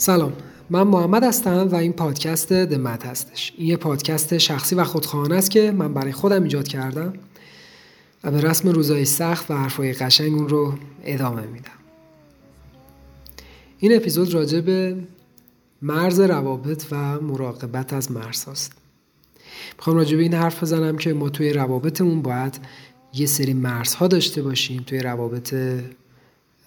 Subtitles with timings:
[0.00, 0.32] سلام.
[0.70, 3.52] من محمد هستم و این پادکست دمت هستش.
[3.56, 7.12] این یه پادکست شخصی و خودخواهانه است که من برای خودم ایجاد کردم
[8.24, 10.74] و به رسم روزای سخت و حرفای قشنگ اون رو
[11.04, 11.70] ادامه میدم.
[13.78, 14.96] این اپیزود راجع به
[15.82, 18.72] مرز روابط و مراقبت از مرز هاست.
[19.76, 22.60] می‌خوام راجع به این حرف بزنم که ما توی روابطمون باید
[23.14, 25.54] یه سری مرزها داشته باشیم توی روابط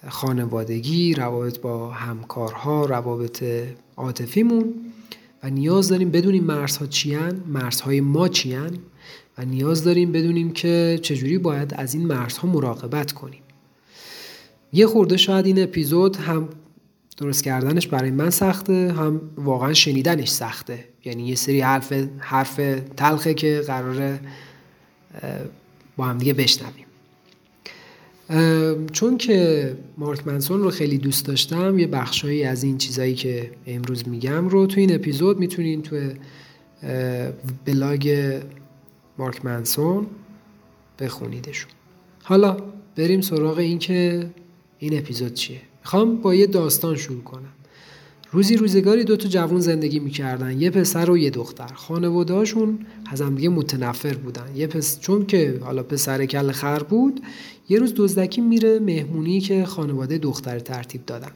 [0.08, 3.44] خانوادگی روابط با همکارها روابط
[3.96, 4.74] عاطفیمون
[5.42, 8.78] و نیاز داریم بدونیم مرزها چیان مرزهای ما چیان
[9.38, 13.42] و نیاز داریم بدونیم که چجوری باید از این مرزها مراقبت کنیم.
[14.72, 16.48] یه خورده شاید این اپیزود هم
[17.16, 20.84] درست کردنش برای من سخته هم واقعا شنیدنش سخته.
[21.04, 22.60] یعنی یه سری حرف حرف
[22.96, 24.20] تلخه که قراره
[25.96, 26.84] با هم دیگه بشنویم.
[28.92, 34.08] چون که مارک منسون رو خیلی دوست داشتم یه بخشهایی از این چیزایی که امروز
[34.08, 35.96] میگم رو تو این اپیزود می‌تونین تو
[37.64, 38.40] بلاگ
[39.18, 40.06] مارک منسون
[40.98, 41.70] بخونیدشون.
[42.22, 42.56] حالا
[42.96, 44.30] بریم سراغ این که
[44.78, 45.60] این اپیزود چیه.
[45.80, 47.52] می‌خوام با یه داستان شروع کنم.
[48.34, 51.66] روزی روزگاری دو تا جوون زندگی می‌کردن یه پسر و یه دختر.
[51.74, 54.56] خانوادهاشون از هم دیگه متنفر بودن.
[54.56, 55.00] یه پس...
[55.00, 57.20] چون که حالا پسر کل خر بود
[57.68, 61.30] یه روز دزدکی میره مهمونی که خانواده دختر ترتیب دادن.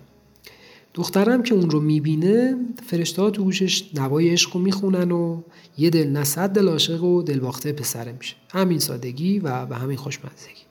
[0.94, 5.42] دخترم که اون رو می‌بینه فرشته ها تو گوشش نوای عشق رو می‌خونن و
[5.78, 8.34] یه دل نصد دل عاشق و دلباخته پسره میشه.
[8.50, 10.67] همین سادگی و به همین خوشمزگی.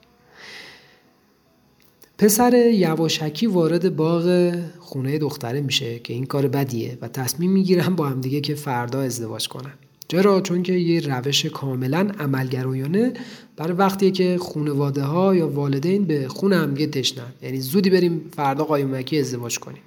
[2.18, 8.08] پسر یواشکی وارد باغ خونه دختره میشه که این کار بدیه و تصمیم می‌گیرن با
[8.08, 9.72] هم دیگه که فردا ازدواج کنن.
[10.08, 13.12] چرا؟ چون که یه روش کاملا عملگرایانه
[13.56, 17.32] برای وقتی که خانواده ها یا والدین به خون هم دیگه تشنن.
[17.42, 19.82] یعنی زودی بریم فردا قایمکی ازدواج کنیم.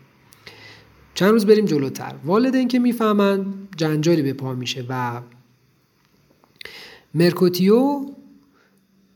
[1.13, 2.15] چند روز بریم جلوتر.
[2.25, 3.45] والدین که می‌فهمن
[3.77, 5.21] جنجالی به پا میشه و
[7.13, 8.05] مرکوتیو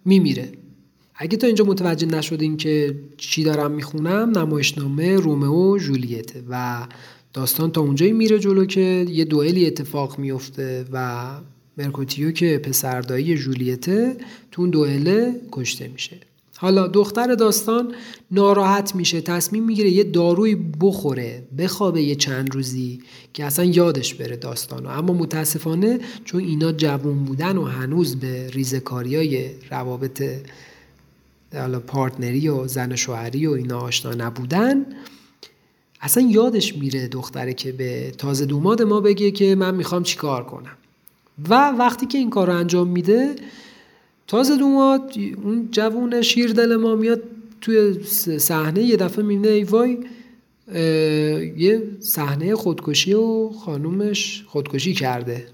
[0.06, 0.52] میمیره.
[1.18, 6.88] اگه تا اینجا متوجه نشدین که چی دارم می‌خونم نمایشنامه رومئو و جولیته و
[7.34, 11.28] داستان تا اونجایی میره جلو که یه دوئلی اتفاق میفته و
[11.78, 14.18] مرکوتیو که پسردایی جولیته
[14.52, 16.18] تو اون دوئله کشته میشه.
[16.58, 17.94] حالا دختر داستان
[18.32, 23.00] ناراحت میشه تصمیم می‌گیره یه داروی بخوره بخوابه یه چند روزی
[23.34, 24.90] که اصلا یادش بره داستانو.
[24.90, 30.24] اما متاسفانه چون اینا جوون بودن و هنوز به ریزکاریای روابط
[31.54, 34.86] حالا پارتنری و زن شوهری و اینا آشنا نبودن.
[36.02, 40.78] اصلا یادش میره دختره که به تازه دوماد ما بگه که من می‌خوام چیکار کنم.
[41.50, 43.36] و وقتی که این کار رو انجام میده
[44.28, 45.14] تازه دوماد
[45.44, 47.24] اون جوون شیر دل ما میاد
[47.62, 48.04] توی
[48.38, 49.98] صحنه یه دفعه می‌بینه ای وای
[51.58, 55.48] یه صحنه خودکشی و خانومش خودکشی کرده.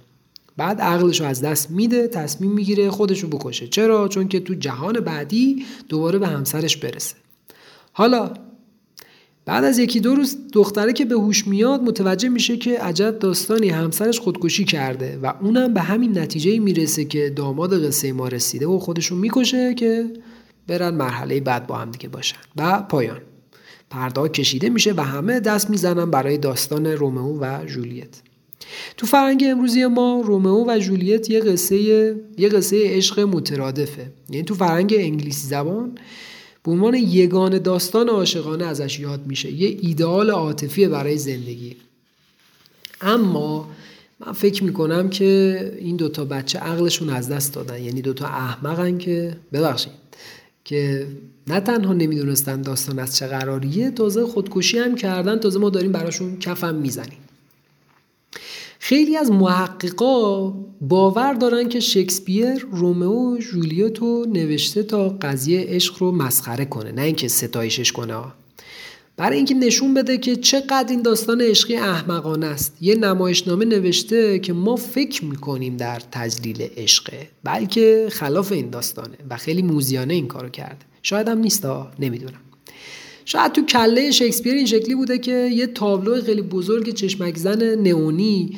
[0.61, 3.67] بعد عقلش رو از دست میده تصمیم می‌گیره خودش رو بکشه.
[3.67, 7.15] چرا؟ چون که تو جهان بعدی دوباره به همسرش برسه.
[7.91, 8.33] حالا
[9.45, 13.69] بعد از یکی دو روز دختره که به هوش میاد متوجه میشه که عجب داستانی
[13.69, 18.79] همسرش خودکشی کرده و اونم به همین نتیجه می‌رسه که داماد قصه ما رسیده و
[18.79, 20.13] خودشون می‌کشه که
[20.67, 22.37] برن مرحله بعد با هم دیگه باشن.
[22.57, 23.21] و پایان.
[23.89, 28.21] پرده کشیده میشه و همه دست می‌زنن برای داستان رومئو و جولیت
[28.97, 31.77] تو فرهنگ امروزی ما رومئو و جولیت یه قصه
[32.37, 34.11] یه قصه عشق مترادفه.
[34.29, 35.97] یعنی تو فرهنگ انگلیسی زبان
[36.63, 39.51] به عنوان یگان داستان عاشقانه ازش یاد میشه.
[39.51, 41.75] یه ایدئال عاطفی برای زندگی.
[43.01, 43.69] اما
[44.19, 47.83] من فکر می‌کنم که این دوتا بچه عقلشون از دست دادن.
[47.83, 49.91] یعنی دوتا احمقن که ببخشید
[50.65, 51.07] که
[51.47, 55.39] نه تنها نمی‌دونستن داستان از چه قراریه تازه خودکشی هم کردن.
[55.39, 57.17] تازه ما داریم براشون کفم می‌زنیم.
[58.83, 60.49] خیلی از محققا
[60.81, 66.91] باور دارن که شکسپیر رومئو و جولیت رو نوشته تا قضیه عشق رو مسخره کنه
[66.91, 68.23] نه اینکه ستایشش کنه.
[69.17, 72.77] برای اینکه نشون بده که چقدر این داستان عشقی احمقانه است.
[72.81, 79.37] یه نمایشنامه نوشته که ما فکر می‌کنیم در تجلیل عشقه بلکه خلاف این داستانه و
[79.37, 80.85] خیلی موزیانه این کارو کرده.
[81.03, 81.65] شاید هم نیست
[81.99, 82.39] نمی‌دونم.
[83.25, 88.57] شاید تو کله شکسپیر این شکلی بوده که یه تابلو خیلی بزرگ چشمک زن نئونی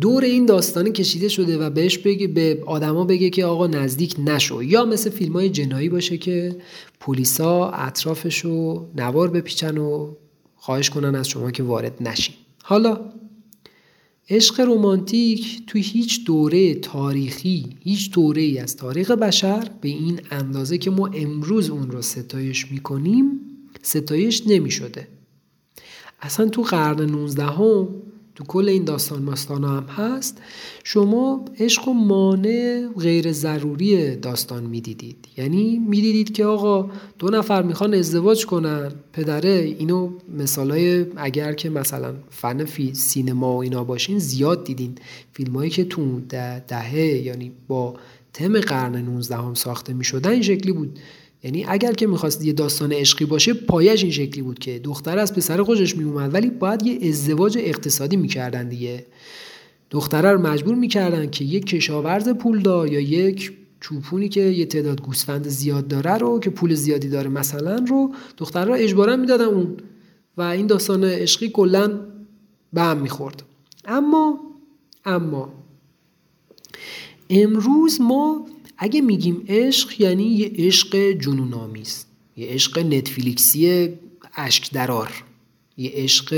[0.00, 4.62] دور این داستانی کشیده شده و بهش بگه به آدما بگه که آقا نزدیک نشو.
[4.62, 6.56] یا مثل فیلم های جنایی باشه که
[7.00, 10.14] پلیسا اطرافشو نوار بپیچن و
[10.56, 13.00] خواهش کنن از شما که وارد نشین حالا
[14.30, 20.78] عشق رومانتیک توی هیچ دوره تاریخی هیچ دوره ای از تاریخ بشر به این اندازه
[20.78, 23.49] که ما امروز اون رو ستایش می‌کنیم
[23.82, 25.08] ستایش نمی شده
[26.22, 27.88] اصلا تو قرن 19 هم
[28.34, 30.38] تو کل این داستان ماستان هم هست
[30.84, 35.28] شما عشق و مانع غیر ضروری داستان می‌دیدید.
[35.36, 42.14] یعنی می‌دیدید که آقا دو نفر می‌خوان ازدواج کنن پدره اینو مثالای اگر که مثلا
[42.30, 44.94] فن فی سینما و اینا باشین زیاد دیدین.
[45.32, 46.20] فیلم هایی که تو
[46.68, 47.94] دهه یعنی با
[48.32, 50.98] تم قرن 19 هم ساخته می‌شدن این شکلی بود.
[51.44, 55.34] یعنی اگر که می‌خواست یه داستان عشقی باشه پایش این شکلی بود که دختر از
[55.34, 59.06] پسر خوشش میومد ولی باید یه ازدواج اقتصادی می‌کردن دیگه.
[59.90, 65.48] دختره رو مجبور می‌کردن که یک کشاورز پولدار یا یک چوپونی که یه تعداد گوسفند
[65.48, 69.76] زیاد داره رو که پول زیادی داره مثلا رو دختر رو اجبارا می‌دادن اون.
[70.36, 72.00] و این داستان عشقی کلا
[72.72, 73.42] به هم می‌خورد.
[73.84, 74.40] اما
[75.04, 75.52] اما
[77.30, 78.46] امروز ما
[78.82, 82.04] اگه میگیم عشق یعنی یه عشق جنون آمیز
[82.36, 83.88] یه عشق نتفلیکسی
[84.36, 85.24] اشک درار.
[85.76, 86.34] یه عشق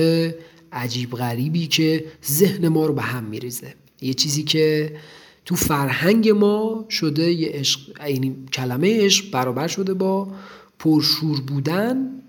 [0.72, 3.74] عجیب غریبی که ذهن ما رو به هم میریزه.
[4.00, 4.96] یه چیزی که
[5.44, 10.28] تو فرهنگ ما شده یه عشق یعنی کلمه عشق برابر شده با
[10.78, 12.22] پرشور بودن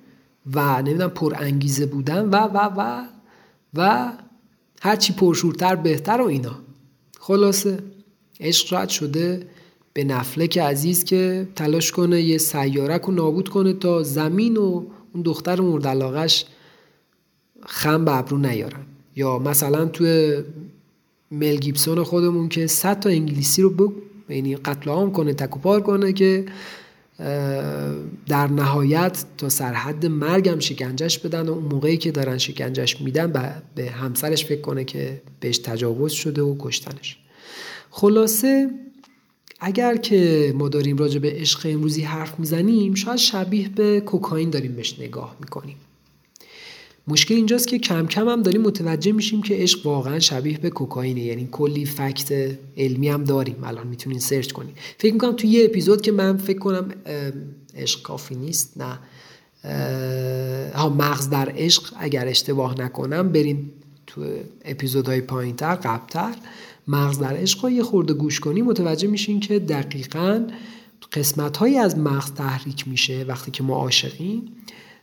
[0.53, 3.07] و نمی‌دونم پر انگیزه بودن و و و
[3.73, 4.11] و
[4.81, 6.59] هرچی پرشورتر بهتر و اینا.
[7.19, 7.79] خلاصه
[8.39, 9.47] عشق شاید شده
[9.93, 15.23] به نفلک عزیز که تلاش کنه یه سیارک رو نابود کنه تا زمین و اون
[15.23, 16.45] دختر مورد علاقش
[17.65, 18.85] خم به ابرو نیارن
[19.15, 20.43] یا مثلا توی
[21.31, 23.91] مل گیبسون خودمون که صد تا انگلیسی رو بگ
[24.29, 26.45] یعنی قتل عام کنه تکوپار کنه که
[28.27, 33.91] در نهایت تا سرحد مرگم شکنجش بدن و اون موقعی که دارن شکنجش میدن به
[33.91, 37.17] همسرش فکر کنه که بهش تجاوز شده و کشتنش.
[37.89, 38.69] خلاصه
[39.65, 44.75] اگر که ما داریم راجع به عشق امروزی حرف می‌زنیم شاید شبیه به کوکائین داریم
[44.75, 45.75] بهش نگاه می‌کنیم.
[47.07, 51.21] مشکل اینجاست که کم کم هم داریم متوجه میشیم که عشق واقعا شبیه به کوکائینه
[51.21, 53.63] یعنی کلی فکت علمی هم داریم.
[53.63, 56.91] الان می‌تونین سرچ کنیم فکر می‌کنم تو یه اپیزود که من فکر کنم
[57.75, 58.99] عشق کافی نیست نه.
[60.75, 63.71] ها مغز در عشق اگر اشتباه نکنم بریم
[64.07, 64.25] تو
[64.65, 66.35] اپیزودهای پایین تر قبلتر.
[66.87, 70.47] مغز در عشق یه خورده گوش کنی متوجه میشین که دقیقا
[71.13, 74.41] قسمت هایی از مغز تحریک میشه وقتی که ما عاشقیم.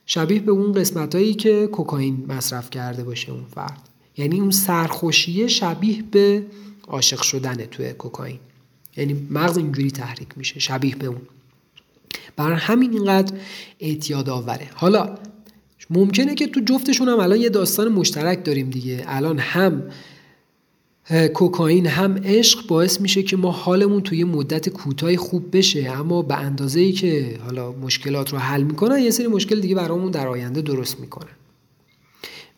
[0.06, 3.88] شبیه به اون قسمت هایی که کوکائین مصرف کرده باشه اون فرد.
[4.16, 6.46] یعنی اون سرخوشیه شبیه به
[6.88, 8.38] عاشق شدنه توی کوکائین.
[8.96, 11.20] یعنی مغز اینجوری تحریک میشه شبیه به اون.
[12.36, 13.36] برای همین اینقدر
[13.80, 14.70] اعتیاد آوره.
[14.74, 15.18] حالا
[15.90, 19.04] ممکنه که تو جفتشون هم الان یه داستان مشترک داریم دیگه.
[19.06, 19.82] الان هم
[21.34, 25.90] کوکائین هم عشق باعث میشه که ما حالمون توی مدت کوتاه خوب بشه.
[25.90, 30.10] اما به اندازه ای که حالا مشکلات رو حل می‌کنن یه سری مشکل دیگه برامون
[30.10, 31.32] در آینده درست می‌کنن.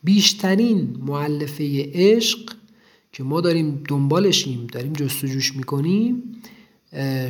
[0.04, 2.38] بیشترین معلفه عشق
[3.12, 6.22] که ما داریم دنبالشیم داریم جستجوش می‌کنیم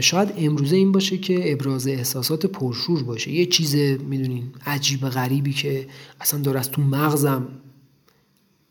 [0.00, 3.30] شاید امروزه این باشه که ابراز احساسات پرشور باشه.
[3.30, 5.86] یه چیز می‌دونین عجیب غریبی که
[6.20, 7.48] اصلا داره از تو مغزم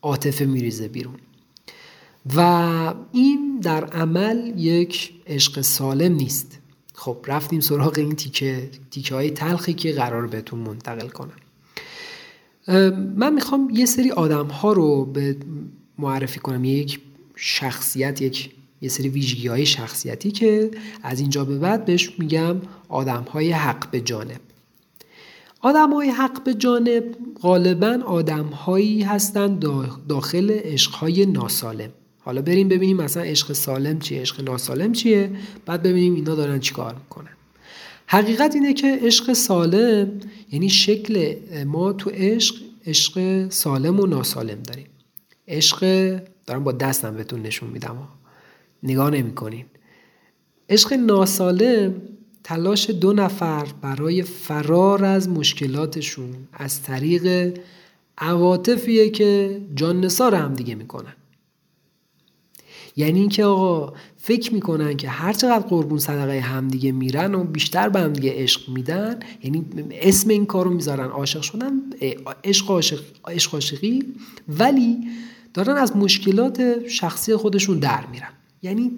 [0.02, 1.14] عاطفه میریزه بیرون.
[2.36, 2.40] و
[3.12, 6.58] این در عمل یک عشق سالم نیست.
[6.94, 11.36] خب رفتیم سراغ این تیکه تیکه های تلخی که قرار بهتون منتقل کنم.
[13.16, 15.36] من می‌خوام یه سری آدم ها رو به
[15.98, 16.64] معرفی کنم.
[16.64, 17.00] یک
[17.36, 18.50] شخصیت یک
[18.80, 20.70] یه سری ویژگی های شخصیتی که
[21.02, 22.56] از اینجا به بعد بهش میگم
[22.88, 24.40] آدم های حق به جانب.
[25.60, 27.04] آدم های حق به جانب
[27.42, 29.64] غالبا آدم هایی هستند
[30.08, 31.90] داخل عشق های ناسالم.
[32.24, 35.30] حالا بریم ببینیم مثلا عشق سالم چیه عشق ناسالم چیه؟
[35.66, 37.30] بعد ببینیم اینا دارن چیکار می‌کنن.
[38.06, 40.20] حقیقت اینه که عشق سالم
[40.52, 42.54] یعنی شکل ما تو عشق
[42.86, 44.86] عشق سالم و ناسالم داریم.
[45.48, 45.80] عشق
[46.46, 48.08] دارم با دستم بهتون نشون میدم
[48.82, 49.64] نگاه نمی‌کنین.
[50.68, 51.94] عشق ناسالم
[52.44, 57.58] تلاش دو نفر برای فرار از مشکلاتشون از طریق
[58.18, 61.12] عواطفیه که جان نسار هم دیگه می‌کنن.
[62.96, 68.00] یعنی اینکه آقا فکر می‌کنن که هر چقدر قربون صدقه همدیگه میرن و بیشتر به
[68.00, 71.72] همدیگه عشق میدن یعنی اسم این کارو می‌ذارن عاشق شدن
[72.44, 74.02] عشق عاشق عشق عاشقی
[74.48, 74.98] ولی
[75.54, 78.32] دارن از مشکلات شخصی خودشون در میرن.
[78.62, 78.90] یعنی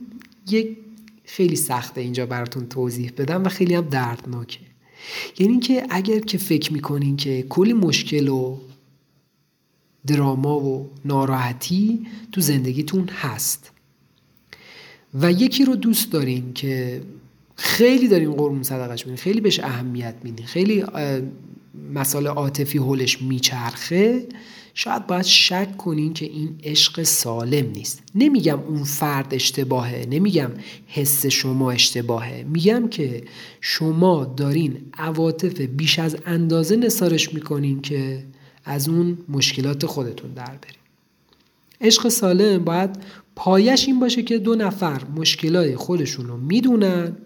[0.51, 0.77] یک
[1.25, 4.61] خیلی سخته اینجا براتون توضیح بدم و خیلی هم دردناکه.
[5.39, 8.59] یعنی که اگر که فکر می‌کنین که کلی مشکل و
[10.07, 13.71] دراما و ناراحتی تو زندگیتون هست.
[15.15, 17.03] و یکی رو دوست دارین که
[17.57, 20.85] خیلی دارین قربون صدقش میدین خیلی بهش اهمیت میدین خیلی
[21.95, 24.27] مسائل عاطفی حولش میچرخه
[24.75, 28.03] شاید باید شک کنین که این عشق سالم نیست.
[28.15, 30.51] نمیگم اون فرد اشتباهه نمیگم
[30.87, 32.47] حس شما اشتباهه.
[32.49, 33.25] میگم که
[33.61, 38.25] شما دارین عواطف بیش از اندازه نسارش می‌کنین که
[38.65, 40.85] از اون مشکلات خودتون در برین.
[41.81, 42.91] عشق سالم باید
[43.37, 47.17] پایش این باشه که دو نفر مشکلات خودشون رو می‌دونن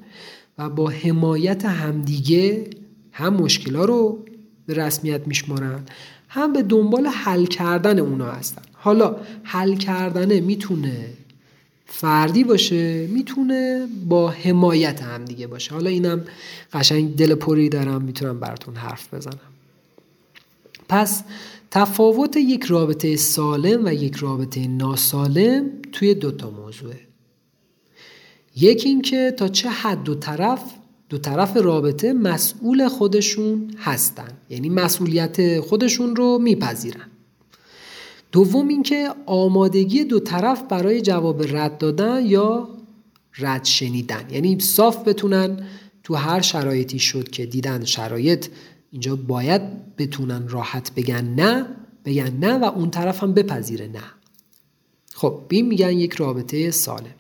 [0.59, 2.71] و با حمایت همدیگه
[3.12, 4.25] هم مشکلات رو
[4.67, 5.83] به رسمیت میشمارن
[6.29, 8.62] هم به دنبال حل کردن اونا هستن.
[8.73, 11.11] حالا حل کردنه می‌تونه
[11.87, 15.75] فردی باشه می‌تونه با حمایت هم دیگه باشه.
[15.75, 16.25] حالا اینم
[16.73, 19.38] قشنگ دل پری دارم می‌تونم براتون حرف بزنم.
[20.88, 21.23] پس
[21.71, 27.01] تفاوت یک رابطه سالم و یک رابطه ناسالم توی دوتا موضوعه.
[28.57, 30.61] یکی اینکه تا چه حد دو طرف
[31.09, 34.29] دو طرف رابطه مسئول خودشون هستن.
[34.51, 37.07] یعنی مسئولیت خودشون رو میپذیرن.
[38.33, 42.69] دوم اینکه آمادگی دو طرف برای جواب رد دادن یا
[43.39, 44.25] رد شنیدن.
[44.31, 45.67] یعنی صاف بتونن
[46.03, 48.47] تو هر شرایطی شد که دیدن شرایط
[48.92, 51.66] اینجا باید بتونن راحت بگن نه
[52.04, 54.02] بگن نه و اون طرف هم بپذیره نه.
[55.14, 57.14] خب بیم میگن یک رابطه سالم.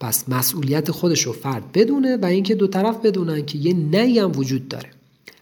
[0.00, 4.32] پس مسئولیت خودش رو فرد بدونه و اینکه دو طرف بدونن که یه نهی هم
[4.38, 4.90] وجود داره.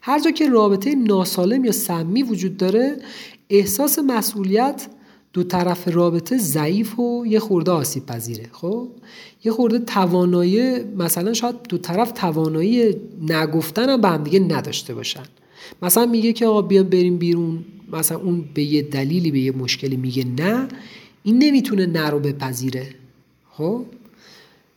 [0.00, 2.96] هر جا که رابطه ناسالم یا سمی وجود داره
[3.50, 4.86] احساس مسئولیت
[5.32, 8.88] دو طرف رابطه ضعیف و یه خورده آسیب پذیره خب؟
[9.44, 12.96] یه خورده توانایی مثلا شاید دو طرف توانایی
[13.28, 15.22] نگفتن هم به هم دیگه نداشته باشن.
[15.82, 19.96] مثلا میگه که آقا بیام بریم بیرون مثلا اون به یه دلیلی به یه مشکلی
[19.96, 20.68] میگه نه
[21.22, 22.86] این نمی‌تونه نه رو بپذیره
[23.50, 23.84] خب؟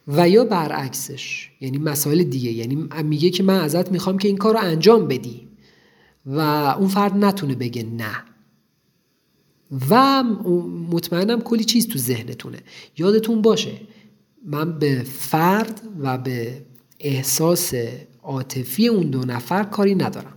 [0.08, 4.54] و یا برعکسش یعنی مسائل دیگه یعنی میگه که من ازت می‌خوام که این کار
[4.54, 5.48] رو انجام بدی
[6.26, 6.40] و
[6.80, 8.35] اون فرد نتونه بگه نه.
[9.90, 10.24] و
[10.92, 12.58] مطمئنم کلی چیز تو ذهنتونه.
[12.98, 13.72] یادتون باشه
[14.46, 16.62] من به فرد و به
[17.00, 17.74] احساس
[18.24, 20.34] عاطفی اون دو نفر کاری ندارم.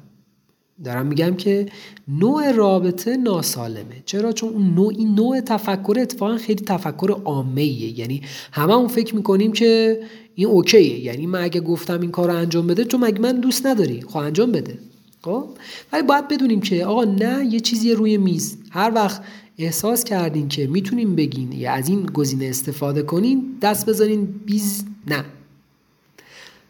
[0.84, 1.66] دارم میگم که
[2.08, 4.02] نوع رابطه ناسالمه.
[4.06, 9.16] چرا؟ چون اون نوع این نوع تفکر اتفاقا خیلی تفکر عامه یعنی همه اون فکر
[9.16, 10.00] می‌کنیم که
[10.34, 10.98] این اوکیه.
[10.98, 14.16] یعنی من اگه گفتم این کار رو انجام بده تو مگه من دوست نداری؟ خب
[14.16, 14.78] انجام بده.
[15.22, 15.44] خب؟
[15.92, 18.57] ولی باید بدونیم که آقا نه یه چیزی روی میز.
[18.70, 19.22] هر وقت
[19.58, 25.24] احساس کردین که می‌تونیم بگین یا از این گزینه استفاده کنین دست بذارین بیز نه.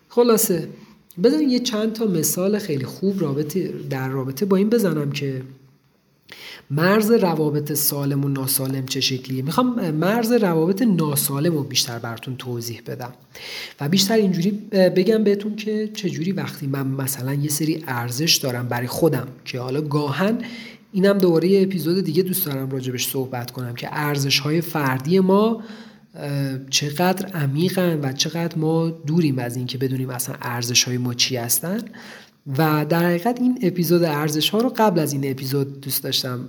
[0.09, 0.69] خلاصه
[1.23, 5.43] بذارین یه چند تا مثال خیلی خوب رابطه در رابطه با این بزنم که
[6.71, 9.43] مرز روابط سالم و ناسالم چه شکلیه.
[9.43, 13.13] می‌خوام مرز روابط ناسالم رو بیشتر براتون توضیح بدم.
[13.81, 18.87] و بیشتر اینجوری بگم بهتون که چجوری وقتی من مثلا یه سری ارزش دارم برای
[18.87, 20.39] خودم که حالا گاهن
[20.93, 25.63] اینم دوباره یه اپیزود دیگه دوست دارم راجبش صحبت کنم که ارزش های فردی ما
[26.71, 31.81] چقدر عمیقن و چقدر ما دوریم از اینکه بدونیم اصلا ارزش های ما چی هستن.
[32.59, 36.49] و در حقیقت این اپیزود ارزش ها رو قبل از این اپیزود دوست داشتم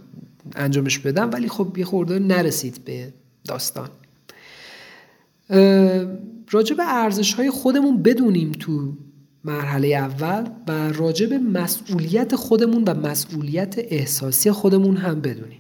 [0.56, 3.14] انجامش بدم ولی خب یه خورده نرسید به
[3.46, 3.90] داستان.
[6.52, 8.94] راجع به ارزش های خودمون بدونیم تو
[9.44, 15.60] مرحله اول و راجع به مسئولیت خودمون و مسئولیت احساسی خودمون هم بدونیم.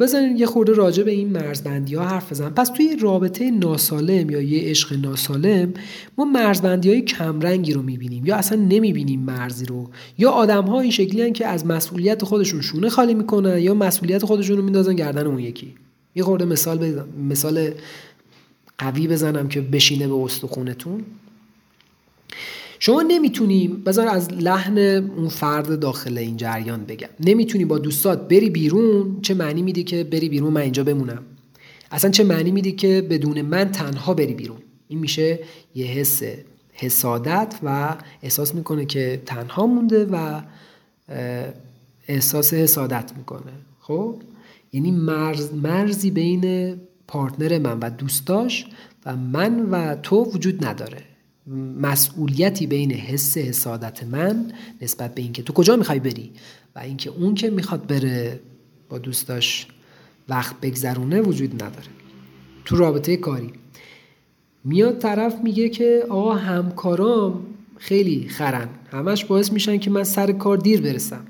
[0.00, 2.54] بزنین یه خورده راجع به این مرزبندی ها حرف بزنم.
[2.54, 5.74] پس توی رابطه ناسالم یا یه عشق ناسالم
[6.18, 9.90] ما مرزبندی های کمرنگی رو می‌بینیم یا اصلا نمی‌بینیم مرزی رو.
[10.18, 14.56] یا آدم ها این شکلی که از مسئولیت خودشون شونه خالی می‌کنن یا مسئولیت خودشون
[14.56, 15.74] رو میندازن گردن اون یکی.
[16.14, 17.08] یه خورده مثال بزنم.
[17.28, 17.70] مثال
[18.78, 21.04] قوی بزنم که بشینه به استخونتون.
[22.78, 27.08] شما نمی‌تونی بذار از لحن اون فرد داخل این جریان بگم.
[27.20, 31.22] نمی‌تونی با دوستات بری بیرون چه معنی میدی که بری بیرون من اینجا بمونم؟
[31.90, 34.58] اصلا چه معنی میدی که بدون من تنها بری بیرون؟
[34.88, 35.38] این میشه
[35.74, 36.22] یه حس
[36.72, 40.40] حسادت و احساس می‌کنه که تنها مونده و
[42.08, 43.52] احساس حسادت می‌کنه.
[43.80, 44.16] خب؟
[44.72, 46.74] یعنی مرز مرزی بین
[47.06, 48.66] پارتنر من و دوستاش
[49.06, 51.02] و من و تو وجود نداره.
[51.80, 54.52] مسئولیتی بین حس حسادت من
[54.82, 56.30] نسبت به اینکه تو کجا می‌خوای بری
[56.76, 58.40] و اینکه اون که می‌خواد بره
[58.88, 59.66] با دوستاش
[60.28, 61.88] وقت بگذرونه وجود نداره.
[62.64, 63.52] تو رابطه کاری.
[64.64, 68.68] میاد طرف میگه که آقا همکارام خیلی خرن.
[68.90, 71.26] همش باعث میشن که من سر کار دیر برسم.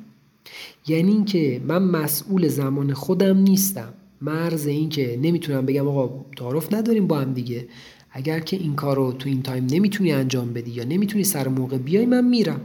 [0.88, 3.94] یعنی اینکه من مسئول زمان خودم نیستم.
[4.20, 7.68] مرز این که نمی‌تونم بگم آقا تعارف نداریم با هم دیگه.
[8.10, 11.78] اگر که این کار رو تو این تایم نمی‌تونی انجام بدی یا نمی‌تونی سر موقع
[11.78, 12.60] بیای من میرم.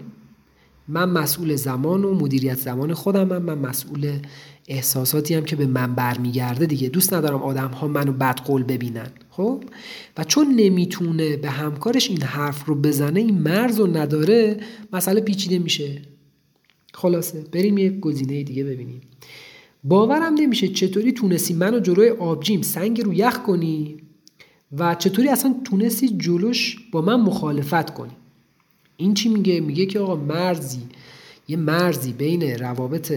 [0.88, 3.42] من مسئول زمان و مدیریت زمان خودم هم.
[3.42, 4.20] من مسئول
[4.68, 6.90] احساساتی هم که به من برمیگرده دیگه.
[6.90, 9.08] دوست ندارم آدم ها منو بد قول ببینن.
[9.30, 9.64] خب؟
[10.18, 14.58] و چون نمی‌تونه به همکارش این حرف رو بزنه این مرز رو نداره
[14.94, 16.02] مسئله پیچیده میشه.
[16.94, 19.02] خلاصه بریم یک گزینه دیگه ببینیم.
[19.84, 23.98] باورم نمیشه چطوری تونستی منو جلوی آبجیم سنگ رو یخ کنی؟
[24.78, 28.12] و چطوری اصلا تونستی جلوش با من مخالفت کنی؟
[28.98, 30.82] این چی میگه؟ میگه که آقا مرزی
[31.48, 33.14] یه مرزی بین روابط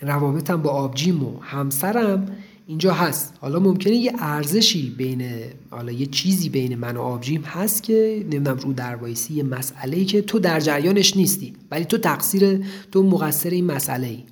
[0.00, 2.36] روابطم با آبجیم و همسرم
[2.66, 3.34] اینجا هست.
[3.40, 5.30] حالا ممکنه یه ارزشی بین
[5.70, 10.04] حالا یه چیزی بین من و آبجیم هست که نمی‌دونم رو وایسی یه مسئله ای
[10.04, 14.22] که تو در جریانش نیستی ولی تو تقصیر تو مقصر این مسئله ای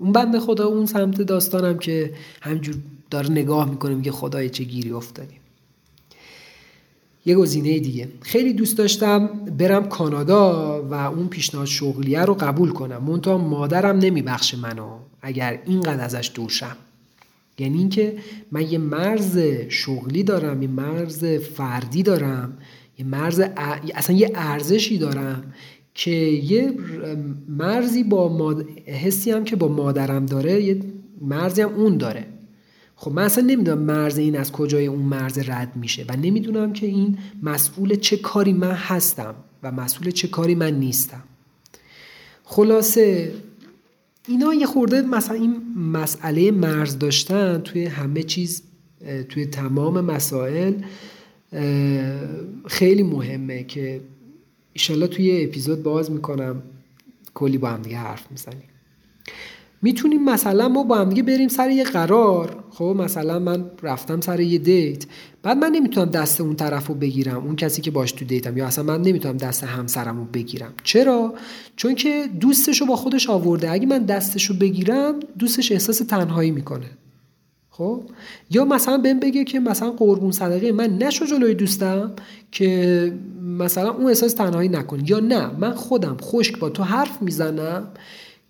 [0.00, 2.74] اون بند خدا اون سمت داستانم که همجور
[3.10, 5.40] داره نگاه می‌کنه میگه خدای چه گیری افتادیم
[7.26, 8.08] یه گزینه دیگه.
[8.20, 9.26] خیلی دوست داشتم
[9.58, 13.04] برم کانادا و اون پیشنهاد شغلیه رو قبول کنم.
[13.04, 14.88] منتها مادرم نمیبخشه منو
[15.22, 16.76] اگر اینقدر ازش دور شم.
[17.58, 18.18] یعنی اینکه
[18.52, 19.38] من یه مرز
[19.68, 22.58] شغلی دارم یه مرز فردی دارم
[22.98, 23.40] یه مرز
[23.94, 25.52] اصلا یه ارزشی دارم
[25.94, 26.74] که یه
[27.48, 28.66] مرزی با ماد...
[28.86, 30.80] حسی هم که با مادرم داره یه
[31.20, 32.26] مرزی هم اون داره.
[32.96, 36.86] خب من اصلا نمی‌دونم مرز این از کجای اون مرز رد میشه و نمی‌دونم که
[36.86, 41.22] این مسئول چه کاری من هستم و مسئول چه کاری من نیستم.
[42.44, 43.32] خلاصه
[44.28, 48.62] اینا یه خورده مثلا این مسئله مرز داشتن توی همه چیز
[49.28, 50.74] توی تمام مسائل
[52.66, 54.00] خیلی مهمه که
[54.72, 56.62] ایشالله توی اپیزود باز می‌کنم.
[57.34, 58.64] کلی با هم دیگه حرف می‌زنیم.
[59.82, 62.64] می‌تونیم مثلا ما با هم دیگه بریم سر یه قرار.
[62.70, 65.04] خب مثلا من رفتم سر یه دیت.
[65.42, 67.44] بعد من نمی‌تونم دست اون طرف رو بگیرم.
[67.44, 68.56] اون کسی که باش تو دیتم.
[68.56, 70.72] یا اصلا من نمی‌تونم دست همسرم رو بگیرم.
[70.84, 71.34] چرا؟
[71.76, 73.70] چون که دوستش رو با خودش آورده.
[73.70, 76.90] اگه من دستش رو بگیرم دوستش احساس تنهایی می‌کنه.
[77.70, 78.02] خب؟
[78.50, 82.12] یا مثلا بهم بگه که مثلا قربون صدقه من نشو جلوی دوستم
[82.52, 87.88] که مثلا اون احساس تنهایی نکن یا نه من خودم خشک با تو حرف می‌زنم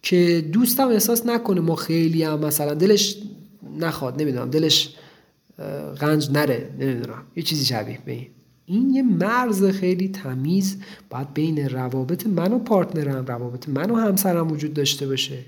[0.02, 3.16] که دوستم احساس نکنه ما خیلی هم مثلا دلش
[3.78, 4.94] نخواد نمی‌دونم دلش
[6.00, 7.22] غنج نره نمی‌دونم.
[7.36, 8.26] یه چیزی شبیه به این.
[8.70, 10.76] این یه مرز خیلی تمیز
[11.10, 15.38] باید بین روابط من و پارتنرم روابط من و همسرم وجود داشته باشه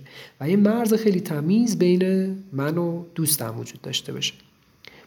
[0.40, 4.34] و یه مرز خیلی تمیز بین من و دوستم وجود داشته باشه.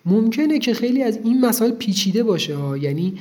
[0.06, 3.14] ممکنه که خیلی از این مسائل پیچیده باشه ها یعنی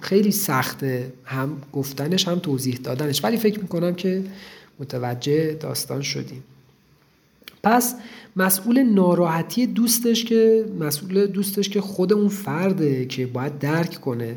[0.00, 3.24] خیلی سخته هم گفتنش هم توضیح دادنش.
[3.24, 4.24] ولی فکر می‌کنم که
[4.80, 6.44] متوجه داستان شدیم.
[7.62, 7.94] پس
[8.36, 14.36] مسئول ناراحتی دوستش که مسئول دوستش که خود اون فرده که باید درک کنه.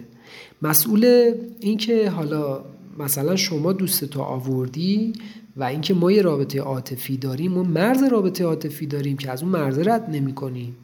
[0.61, 2.65] مسئول اینکه حالا
[2.99, 5.13] مثلا شما دوست تو آوردی
[5.57, 9.51] و اینکه ما یه رابطه عاطفی داریم ما مرز رابطه عاطفی داریم که از اون
[9.51, 10.75] مرز رد نمی کنیم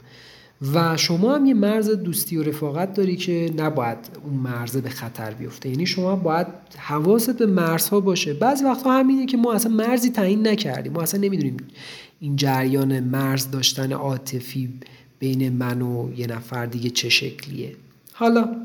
[0.73, 5.31] و شما هم یه مرز دوستی و رفاقت داری که نباید اون مرز به خطر
[5.31, 5.69] بیفته.
[5.69, 8.33] یعنی شما باید حواست به مرزها باشه.
[8.33, 10.93] بعضی وقتها همینه که ما اصلا مرزی تعیین نکردیم.
[10.93, 11.57] ما اصلا نمی‌دونیم
[12.23, 14.69] این جریان مرز داشتن عاطفی
[15.19, 17.75] بین من و یه نفر دیگه چه شکلیه؟
[18.13, 18.55] حالا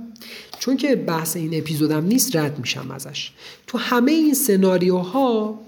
[0.59, 3.31] چون که بحث این اپیزودم نیست رد میشم ازش.
[3.67, 5.61] تو همه این سناریوها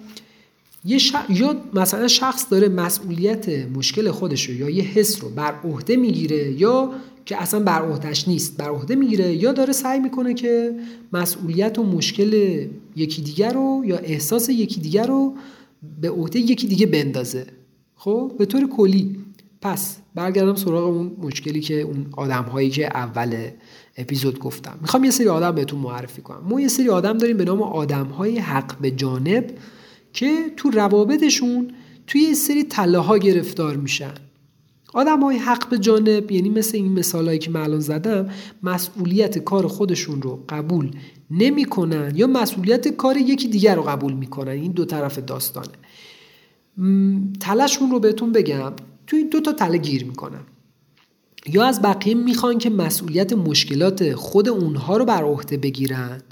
[0.85, 5.96] یه یا مثلا شخص داره مسئولیت مشکل خودش رو یا یه حس رو بر عهده
[5.96, 6.92] می‌گیره یا
[7.27, 10.74] که اصلا بر عهدهش نیست بر عهده می‌گیره یا داره سعی می‌کنه که
[11.12, 12.64] مسئولیت و مشکل
[12.96, 15.35] یکی دیگر رو یا احساس یکی دیگر رو
[16.01, 17.46] به عهده یکی دیگه بندازه.
[18.00, 19.16] خب به طور کلی.
[19.61, 23.48] پس برگردم سراغ اون مشکلی که اون آدم هایی که اول
[23.96, 24.78] اپیزود گفتم.
[24.80, 26.42] می‌خوام یه سری آدم بهتون معرفی کنم.
[26.48, 29.50] ما یه سری آدم داریم به نام آدم های حق به جانب
[30.12, 31.70] که تو روابطشون
[32.06, 34.14] توی یه سری تله ها گرفتار میشن.
[34.94, 38.30] آدم های حق به جانب یعنی مثل این مثال که الان زدم
[38.62, 40.90] مسئولیت کار خودشون رو قبول
[41.30, 44.52] نمی‌کنن یا مسئولیت کار یکی دیگر رو قبول می‌کنن.
[44.52, 45.68] این دو طرف داستانه.
[47.40, 48.72] تلشون رو بهتون بگم.
[49.06, 50.40] توی دو تا تله گیر می‌کنن
[51.46, 56.22] یا از بقیه می‌خوان که مسئولیت مشکلات خود اونها رو بر عهده بگیرن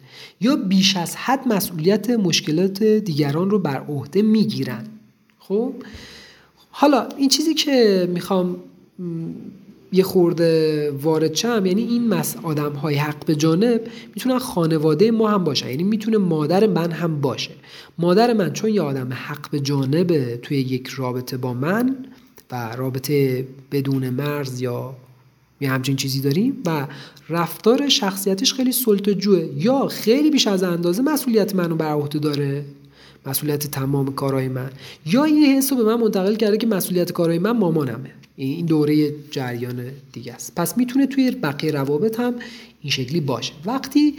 [0.41, 4.85] یا بیش از حد مسئولیت مشکلات دیگران رو بر عهده می‌گیرن.
[5.39, 5.73] خب؟
[6.71, 8.57] حالا این چیزی که می‌خوام
[9.97, 11.67] یه خورده وارد شم.
[11.67, 13.81] یعنی این مس آدم های حق به جانب
[14.15, 15.69] می‌تونن خانواده ما هم باشن.
[15.69, 17.51] یعنی می‌تونه مادر من هم باشه.
[17.99, 21.97] مادر من چون یه آدم حق به جانب توی یک رابطه با من
[22.51, 24.97] و رابطه بدون مرز یا
[25.61, 26.87] یه همچین چیزی داریم و
[27.29, 32.65] رفتار شخصیتش خیلی سلطجوه یا خیلی بیش از اندازه مسئولیت منو بر عهده داره.
[33.27, 34.71] مسئولیت تمام کارهای من.
[35.07, 38.11] یا این حس به من منتقل کرده که مسئولیت کارهای من مامانمه.
[38.37, 40.53] این دوره جریان دیگه است.
[40.57, 42.35] پس می‌تونه توی بقیه روابط هم
[42.81, 43.53] این شکلی باشه.
[43.65, 44.15] وقتی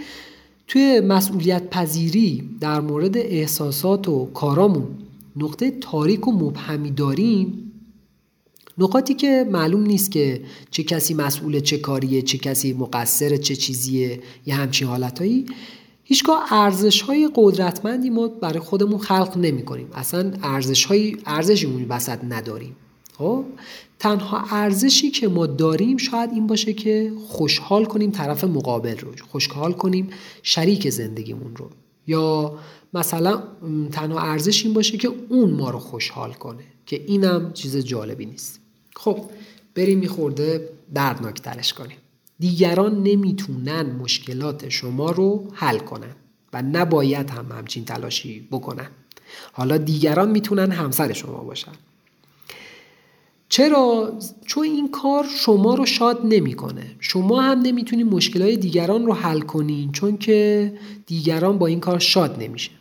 [0.67, 4.87] توی مسئولیت پذیری در مورد احساسات و کارامون
[5.35, 7.71] نقطه تاریک و مبهمی داریم
[8.77, 14.19] نقاطی که معلوم نیست که چه کسی مسئول چه کاریه چه کسی مقصر چه چیزیه
[14.45, 15.45] یه همچین حالتهایی
[16.03, 21.87] هیچگاه ارزش های قدرتمندی ما برای خودمون خلق نمی کنیم اصلا ارزش های ارزشی
[22.29, 22.75] نداریم.
[23.17, 23.45] خب؟
[23.99, 29.73] تنها ارزشی که ما داریم شاید این باشه که خوشحال کنیم طرف مقابل رو خوشحال
[29.73, 30.09] کنیم
[30.43, 31.69] شریک زندگیمون رو.
[32.07, 32.57] یا
[32.93, 33.43] مثلا
[33.91, 38.59] تنها ارزش این باشه که اون ما رو خوشحال کنه که اینم چیز جالبی نیست.
[38.95, 39.25] خب
[39.75, 41.97] بریم میخورده دردناک ترش کنیم.
[42.39, 46.15] دیگران نمی‌تونن مشکلات شما رو حل کنن
[46.53, 48.87] و نباید هم همچین تلاشی بکنن.
[49.53, 51.71] حالا دیگران می‌تونن همسر شما باشن.
[53.49, 54.13] چرا؟
[54.45, 56.95] چون این کار شما رو شاد نمی‌کنه.
[56.99, 60.73] شما هم نمی‌تونید مشکلات دیگران رو حل کنین چون که
[61.05, 62.71] دیگران با این کار شاد نمیشه.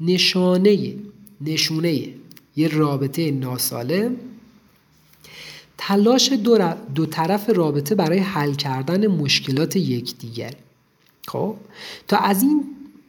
[0.00, 0.94] نشانه
[1.40, 2.08] نشونه
[2.56, 4.16] یه رابطه ناسالم
[5.78, 10.54] تلاش دو, دو طرف رابطه برای حل کردن مشکلات یکدیگر
[11.28, 11.56] خب
[12.08, 12.64] تا از این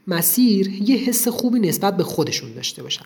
[0.07, 3.05] مسیر یه حس خوبی نسبت به خودشون داشته باشن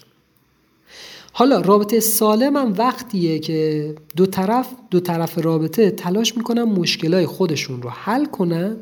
[1.37, 7.81] حالا رابطه سالم هم وقتیه که دو طرف دو طرف رابطه تلاش می‌کنن مشکلات خودشون
[7.81, 8.77] رو حل کنن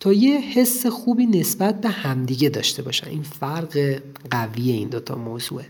[0.00, 3.08] تا یه حس خوبی نسبت به همدیگه داشته باشن.
[3.08, 5.64] این فرق قوی این دوتا موضوعه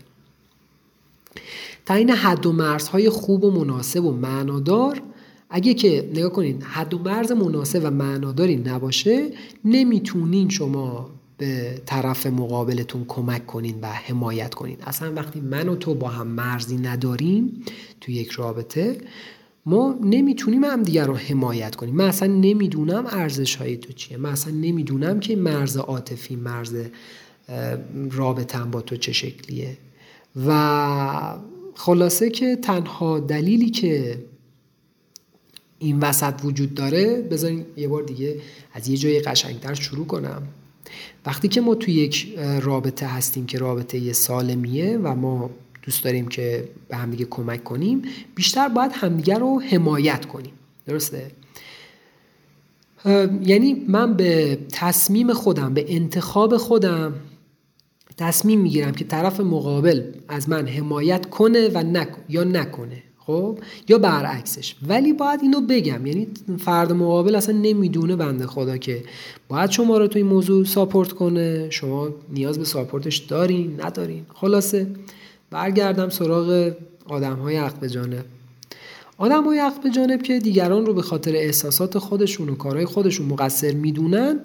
[1.85, 5.01] تعیین حد و مرزهای خوب و مناسب و معنادار.
[5.49, 9.29] اگه که نگاه کنین حد و مرز مناسب و معناداری نباشه
[9.65, 11.09] نمی‌تونین شما
[11.43, 14.77] به طرف مقابلتون کمک کنین و حمایت کنین.
[14.81, 17.63] اصلا وقتی من و تو با هم مرزی نداریم
[18.01, 18.97] تو یک رابطه
[19.65, 21.95] ما نمی‌تونیم هم دیگر رو حمایت کنیم.
[21.95, 24.17] من اصلا نمی‌دونم ارزش های تو چیه.
[24.17, 26.75] من اصلا نمی‌دونم که مرز عاطفی مرز
[28.11, 29.77] رابطم با تو چه شکلیه.
[30.47, 31.37] و
[31.75, 34.23] خلاصه که تنها دلیلی که
[35.79, 38.35] این وسط وجود داره بذارین یه بار دیگه
[38.73, 40.41] از یه جای قشنگتر شروع کنم.
[41.25, 45.49] وقتی که ما توی یک رابطه هستیم که رابطه یه سالمیه و ما
[45.81, 48.01] دوست داریم که به همدیگه کمک کنیم
[48.35, 50.53] بیشتر باید همدیگه رو حمایت کنیم
[50.85, 51.31] درسته؟
[53.41, 57.13] یعنی من به تصمیم خودم به انتخاب خودم
[58.17, 62.09] تصمیم می‌گیرم که طرف مقابل از من حمایت کنه و نک...
[62.29, 63.59] یا نکنه خب؟
[63.89, 64.75] یا برعکسش.
[64.87, 66.27] ولی باید اینو بگم یعنی
[66.59, 69.03] فرد مقابل اصلا نمی‌دونه بنده خدا که
[69.47, 71.69] باید شما رو تو این موضوع ساپورت کنه.
[71.69, 74.25] شما نیاز به ساپورتش دارین ندارین.
[74.33, 74.87] خلاصه
[75.49, 76.71] برگردم سراغ
[77.05, 78.25] آدم های عقل به جانب.
[79.17, 83.25] آدم های عقل به جانب که دیگران رو به خاطر احساسات خودشون و کارهای خودشون
[83.25, 84.39] مقصر می‌دونن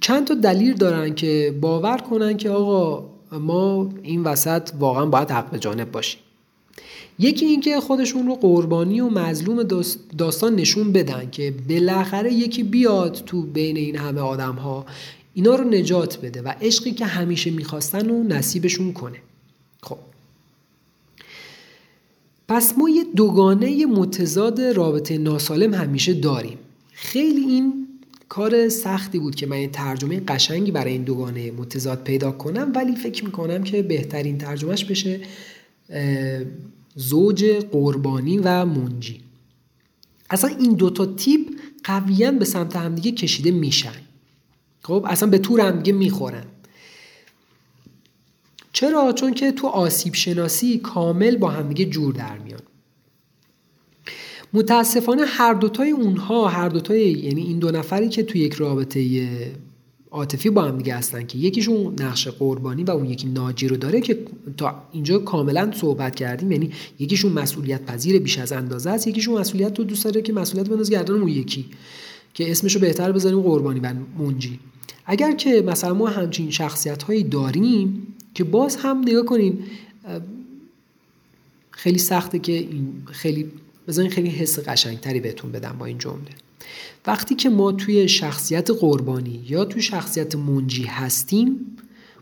[0.00, 5.50] چند تا دلیل دارن که باور کنن که آقا ما این وسط واقعا باید حق
[5.50, 6.20] به جانب باشیم.
[7.18, 9.62] یکی اینکه خودشون رو قربانی و مظلوم
[10.18, 14.86] داستان نشون بدن که بالاخره یکی بیاد تو بین این همه آدم ها
[15.34, 19.18] اینا رو نجات بده و عشقی که همیشه می‌خواستن و نصیبشون کنه.
[19.82, 19.98] خب.
[22.48, 26.58] پس ما یه دوگانه متضاد رابطه ناسالم همیشه داریم.
[26.92, 27.88] خیلی این
[28.36, 32.96] کار سختی بود که من این ترجمه قشنگی برای این دوگانه متضاد پیدا کنم ولی
[32.96, 35.20] فکر می‌کنم که بهترین ترجمهش بشه
[36.94, 39.20] زوج قربانی و منجی.
[40.30, 41.48] اصلا این دوتا تیپ
[41.84, 44.00] قویا به سمت همدیگه کشیده میشن.
[44.82, 46.44] خب اصلا به طور همدیگه می‌خورن.
[48.72, 52.62] چرا؟ چون که تو آسیب شناسی کامل با همدیگه جور در میان.
[54.52, 59.28] متاسفانه هر دوتای اونها هر دوتای یعنی این دو نفری که توی یک رابطه
[60.10, 64.00] عاطفی با هم دیگه هستن که یکیشون نقش قربانی و اون یکی ناجی رو داره
[64.00, 64.18] که
[64.56, 69.78] تا اینجا کاملا صحبت کردیم یعنی یکیشون مسئولیت پذیر بیش از اندازه است یکیشون مسئولیت
[69.78, 71.64] رو دوست داره که مسئولیت بندازه گردن اون یکی
[72.34, 74.60] که اسمشو بهتر بذاریم قربانی و منجی.
[75.06, 79.64] اگر که مثلا ما همچین شخصیت هایی داریم که باز هم نگاه کنیم
[81.70, 83.50] خیلی سخته که این خیلی
[83.88, 86.30] بذارین خیلی حس قشنگتری بهتون بدم با این جمله.
[87.06, 91.76] وقتی که ما توی شخصیت قربانی یا توی شخصیت منجی هستیم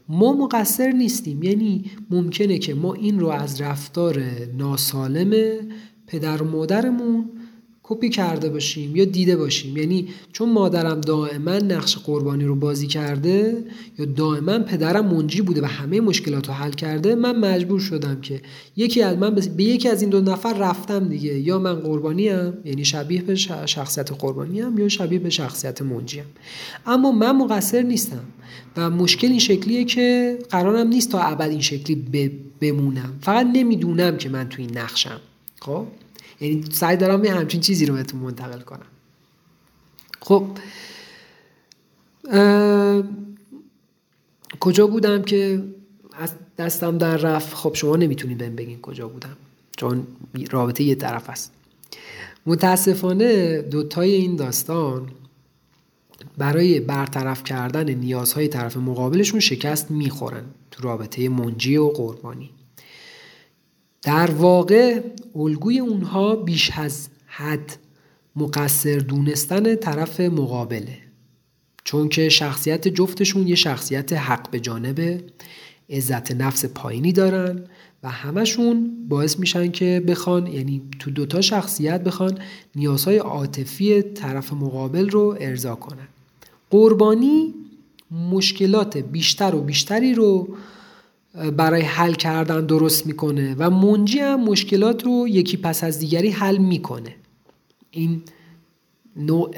[0.09, 1.42] ما مقصر نیستیم.
[1.42, 4.22] یعنی ممکنه که ما این رو از رفتار
[4.59, 5.57] ناسالم
[6.07, 7.31] پدر و مادرمون
[7.87, 9.77] کپی کرده باشیم یا دیده باشیم.
[9.77, 13.64] یعنی چون مادرم دائما نقش قربانی رو بازی کرده
[13.99, 18.40] یا دائما پدرم منجی بوده و همه مشکلات رو حل کرده من مجبور شدم که
[18.77, 21.38] یکی از من به یکی از این دو نفر رفتم دیگه.
[21.38, 23.35] یا من قربانیم یعنی شبیه به
[23.66, 26.25] شخصیت قربانیم یا شبیه به شخصیت منجیم.
[26.87, 28.25] اما من مقصر نیستم
[28.77, 32.05] و مشکل این شکلیه که قرارم نیست تا ابد این شکلی
[32.61, 33.18] بمونم.
[33.20, 35.20] فقط نمی‌دونم که من تو این نقشم.
[35.61, 35.87] خب؟
[36.40, 38.87] یعنی سعی دارم یه همچین چیزی رو بهتون منتقل کنم.
[40.20, 40.47] خب
[44.61, 45.64] کجا بودم که
[46.18, 49.37] از دستم در رفت؟ خب شما نمی‌تونید بهم بگین کجا بودم
[49.77, 50.07] چون
[50.51, 51.53] رابطه یه طرف است.
[52.47, 55.09] متاسفانه دوتای این داستان
[56.38, 62.51] برای برطرف کردن نیازهای طرف مقابلشون شکست می‌خورن تو رابطه منجی و قربانی.
[64.05, 65.01] در واقع
[65.37, 67.77] الگوی اونها بیش از حد
[68.37, 70.99] مقصر دونستن طرف مقابله.
[71.85, 75.21] چون که شخصیت جفتشون یه شخصیت حق به جانب
[75.90, 77.64] عزت نفس پایینی دارن
[78.03, 82.38] و همشون باعث میشن که بخوان یعنی تو دوتا شخصیت بخوان
[82.77, 86.09] نیازهای عاطفی طرف مقابل رو ارضا کنن.
[86.71, 87.55] قربانی
[88.31, 90.57] مشکلات بیشتر و بیشتری رو
[91.35, 96.57] برای حل کردن درست می‌کنه و منجی هم مشکلات رو یکی پس از دیگری حل
[96.57, 97.16] می‌کنه.
[97.90, 98.23] این
[99.16, 99.51] نوع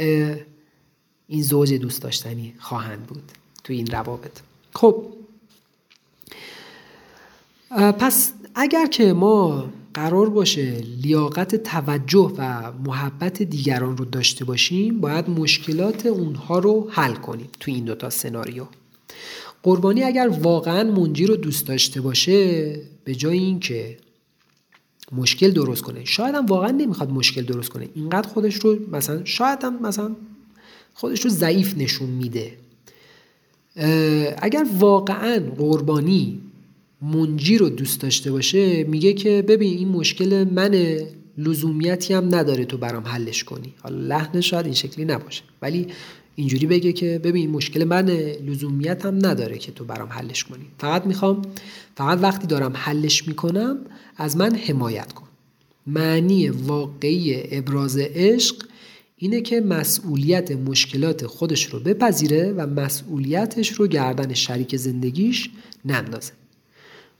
[1.28, 3.22] این زوج دوست داشتنی خواهند بود
[3.64, 4.38] تو این روابط.
[4.74, 5.04] خب.
[7.70, 15.30] پس اگر که ما قرار باشه لیاقت توجه و محبت دیگران رو داشته باشیم باید
[15.30, 18.64] مشکلات اونها رو حل کنیم تو این دوتا سناریو.
[19.66, 23.96] قربانی اگر واقعا منجی رو دوست داشته باشه به جای اینکه
[25.12, 26.04] مشکل درست کنه.
[26.04, 27.88] شاید هم واقعا نمی‌خواد مشکل درست کنه.
[27.94, 30.16] اینقدر خودش رو مثلا شاید هم مثلا
[30.94, 32.52] خودش رو ضعیف نشون میده.
[34.38, 36.40] اگر واقعا قربانی
[37.02, 40.98] منجی رو دوست داشته باشه میگه که ببین این مشکل من
[41.38, 43.74] لزومیتی هم نداره تو برام حلش کنی.
[43.82, 45.42] حالا لحن شاید این شکلی نباشه.
[45.62, 45.86] ولی
[46.36, 48.10] اینجوری بگه که ببین مشکل من
[48.46, 50.64] لزومیت هم نداره که تو برام حلش کنی.
[50.78, 51.42] فقط می‌خوام
[51.94, 53.78] فقط وقتی دارم حلش می‌کنم
[54.16, 55.26] از من حمایت کن.
[55.86, 58.56] معنی واقعی ابراز عشق
[59.16, 65.50] اینه که مسئولیت مشکلات خودش رو بپذیره و مسئولیتش رو گردن شریک زندگیش
[65.84, 66.32] نندازه.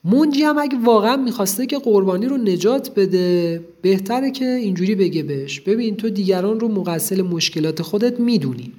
[0.05, 5.61] منجی هم اگه واقعا می‌خواسته که قربانی رو نجات بده بهتره که اینجوری بگه بهش
[5.61, 8.73] ببین تو دیگران رو مقصل مشکلات خودت می‌دونی.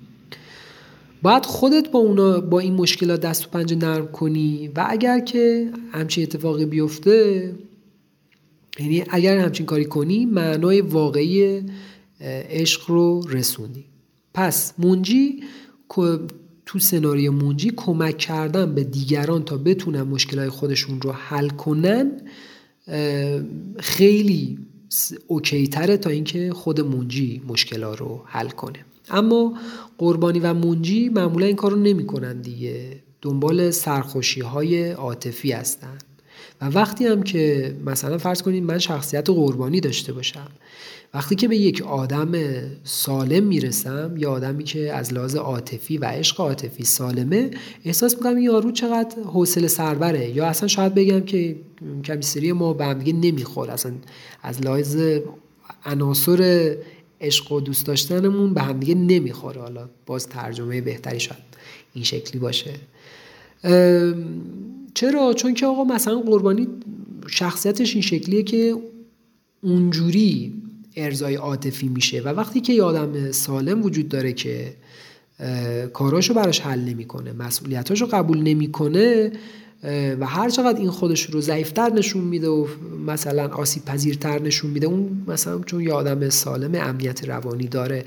[1.21, 5.71] باید خودت با اونا با این مشکلات دست و پنجه نرم کنی و اگر که
[5.91, 7.53] همچین اتفاقی بیفته
[8.79, 11.63] یعنی اگر همچین کاری کنی معنای واقعی
[12.49, 13.85] عشق رو رسوندی
[14.33, 15.43] پس منجی
[16.65, 22.11] تو سناریو منجی کمک کردن به دیگران تا بتونن مشکلات خودشون رو حل کنن
[23.79, 24.59] خیلی
[25.27, 28.86] اوکی تره تا اینکه خود منجی مشکلات رو حل کنه.
[29.09, 29.53] اما
[29.97, 32.99] قربانی و منجی معمولا این کار رو نمی کنن دیگه.
[33.21, 35.97] دنبال سرخوشی های عاطفی هستن.
[36.61, 40.47] و وقتی هم که مثلا فرض کنید من شخصیت قربانی داشته باشم
[41.13, 42.31] وقتی که به یک آدم
[42.83, 47.51] سالم می‌رسم یا آدمی که از لحاظ عاطفی و عشق عاطفی سالمه
[47.85, 51.55] احساس می‌کنم یارو چقدر حوصله سربره یا اصلا شاید بگم که
[52.03, 53.91] کمیستری ما به هم دیگه نمیخور اصلا
[54.43, 54.97] از لحاظ
[55.85, 56.75] عناصر
[57.21, 59.61] عشق و دوست داشتنمون به هم دیگه نمی‌خوره.
[59.61, 61.41] حالا باز ترجمه بهتری شاید
[61.93, 62.73] این شکلی باشه.
[64.93, 66.67] چرا؟ چون که آقا مثلا قربانی
[67.27, 68.75] شخصیتش این شکلیه که
[69.61, 70.53] اونجوری
[70.95, 74.73] ارزای عاطفی میشه و وقتی که یه آدم سالم وجود داره که
[75.93, 79.31] کاراشو براش حل نمی‌کنه مسئولیتاشو قبول نمی‌کنه
[80.19, 82.67] و هر چقدر این خودش رو ضعیفتر نشون میده و
[83.07, 88.05] مثلا آسیب پذیرتر نشون میده اون مثلا چون یه آدم سالم امنیت روانی داره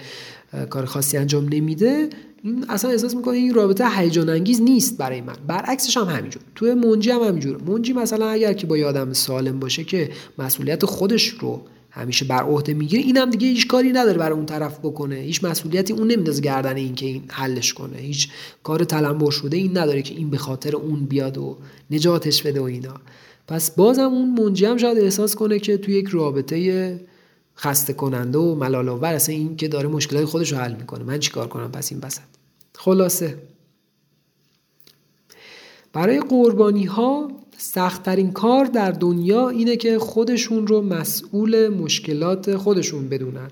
[0.70, 2.08] کار خاصی انجام نمیده
[2.42, 5.36] این اصلا احساس می‌کنه این رابطه هیجان انگیز نیست برای من.
[5.46, 6.42] برعکسش هم همینجور.
[6.54, 7.62] تو منجی هم همینجور.
[7.62, 12.42] منجی مثلا اگر که با یه آدم سالم باشه که مسئولیت خودش رو همیشه بر
[12.42, 15.16] عهده می‌گیره اینم دیگه هیچ کاری نداره برای اون طرف بکنه.
[15.16, 17.96] هیچ مسئولیتی اون نمیندازه گردن این که این حلش کنه.
[17.96, 18.28] هیچ
[18.62, 21.58] کار تلمبر شده این نداره که این به خاطر اون بیاد و
[21.90, 22.94] نجاتش بده و اینا.
[23.48, 27.00] پس بازم اون منجی هم شاید احساس کنه که توی یک رابطه
[27.56, 31.04] خسته کننده و ملال آور اصلا این که داره مشکلات خودش رو حل می‌کنه.
[31.04, 32.20] من چیکار کنم پس این وسط؟
[32.74, 33.38] خلاصه.
[35.92, 43.50] برای قربانی ها سختترین کار در دنیا اینه که خودشون رو مسئول مشکلات خودشون بدونن.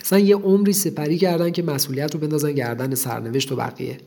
[0.00, 3.98] اصلا یه عمری سپری کردن که مسئولیت رو بندازن گردن سرنوشت و بقیه.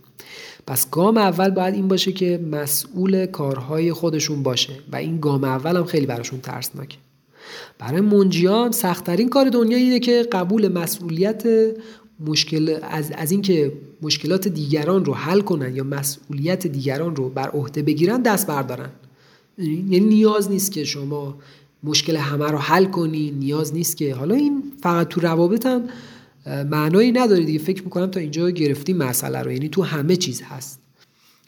[0.68, 5.78] پس گام اول باید این باشه که مسئول کارهای خودشون باشه و این گام اول
[5.78, 6.98] هم خیلی براشون ترسناکه
[7.80, 11.44] برای منجیان سختترین کار دنیا اینه که قبول مسئولیت
[12.19, 17.82] مشکل از, از اینکه مشکلات دیگران رو حل کنن یا مسئولیت دیگران رو بر عهده
[17.82, 18.89] بگیرن دست بردارن.
[19.58, 21.38] یعنی نیاز نیست که شما
[21.84, 25.84] مشکل همه رو حل کنی نیاز نیست که حالا این فقط تو روابط هم
[26.69, 27.60] معنایی نداره دیگه.
[27.60, 29.52] فکر می‌کنم تا اینجا گرفتیم مسئله رو.
[29.52, 30.83] یعنی تو همه چیز هست.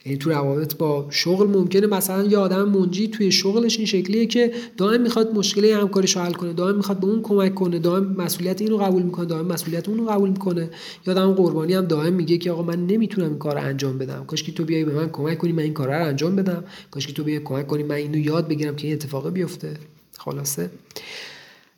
[0.05, 4.51] یعنی تو روابط با شغل ممکنه مثلا یه آدم منجی توی شغلش این شکلیه که
[4.77, 8.61] دائم می‌خواد مشکل همکارش رو حل کنه دائم می‌خواد به اون کمک کنه دائم مسئولیت
[8.61, 10.69] اینو قبول می‌کنه دائم مسئولیت اون رو قبول می‌کنه.
[11.07, 14.23] یا آدم قربانی هم دائم میگه که آقا من نمی‌تونم این کار انجام بدم.
[14.27, 16.63] کاش که تو بیای به من کمک کنی من این کار رو انجام بدم.
[16.91, 19.73] کاش که تو بیای کمک کنی من اینو یاد بگیرم که این اتفاق بیفته.
[20.17, 20.69] خلاصه.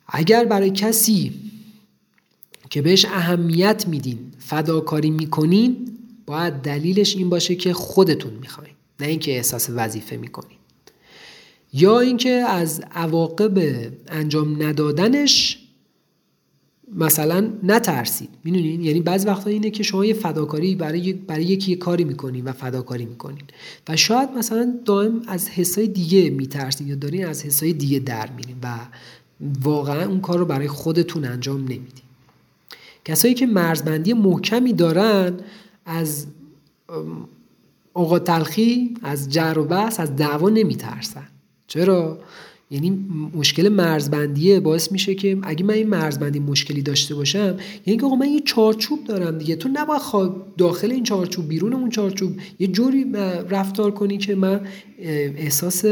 [0.07, 1.33] اگر برای کسی
[2.69, 5.96] که بهش اهمیت میدین فداکاری می‌کنین
[6.27, 10.57] باید دلیلش این باشه که خودتون می‌خواین نه اینکه احساس وظیفه می‌کنین
[11.73, 13.57] یا اینکه از عواقب
[14.07, 15.63] انجام ندادنش
[16.95, 18.29] مثلا نترسید.
[18.43, 22.45] می‌دونین؟ یعنی بعض وقتا اینه که شما یه فداکاری برای برای یکی یه کاری می‌کنین
[22.45, 23.43] و فداکاری می‌کنین.
[23.89, 28.55] و شاید مثلا دائم از حسای دیگه میترسید یا دارین از حسای دیگه در میرین
[28.63, 28.79] و
[29.63, 32.07] واقعا اون کار رو برای خودتون انجام نمیدین.
[33.05, 35.33] کسایی که مرزبندی محکمی دارن
[35.87, 36.27] از
[37.93, 41.27] اوقات تلخی از جر و بحث از دعوا نمیترسن.
[41.67, 42.19] چرا؟
[42.71, 42.89] یعنی
[43.35, 48.29] مشکل مرزبندیه باعث میشه که اگه من این مرزبندی مشکلی داشته باشم یعنی که من
[48.29, 49.55] یه چارچوب دارم دیگه.
[49.55, 50.01] تو نباید
[50.57, 53.05] داخل این چارچوب بیرون اون چارچوب یه جوری
[53.49, 54.61] رفتار کنی که من
[54.99, 55.85] احساس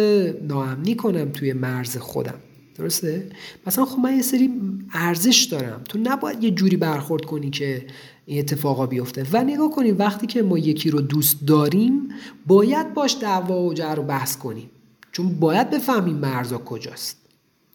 [0.47, 2.39] ناامنی کنم توی مرز خودم.
[2.77, 3.29] درسته؟
[3.67, 4.49] مثلا خب من یه سری
[4.93, 5.81] ارزش دارم.
[5.89, 7.85] تو نباید یه جوری برخورد کنی که
[8.25, 9.25] این اتفاقا بیفته.
[9.31, 12.09] و نگاه کنیم وقتی که ما یکی رو دوست داریم
[12.47, 14.69] باید باش دعوا و جر و بحث کنیم.
[15.11, 17.17] چون باید بفهمیم مرزا کجاست.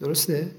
[0.01, 0.51] درسته؟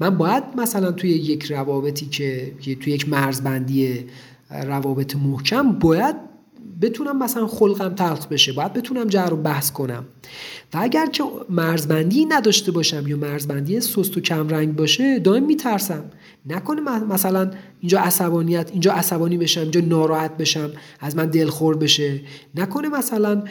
[0.00, 4.04] من باید مثلا توی یک روابطی که توی یک مرزبندی
[4.50, 6.16] روابط محکم باید
[6.80, 10.04] بتونم مثلا خلقم تلخ بشه باید بتونم جر و بحث کنم.
[10.74, 16.04] و اگر که مرزبندی نداشته باشم یا مرزبندی سست و کم رنگ باشه دائم میترسم.
[16.46, 17.50] نکنه مثلا
[17.80, 22.20] اینجا عصبانیت اینجا عصبانی بشم اینجا ناراحت بشم از من دلخور بشه.
[22.54, 23.42] نکنه مثلا